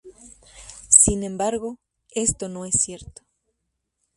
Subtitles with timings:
[0.89, 1.77] Sin embargo,
[2.09, 3.21] esto no es cierto.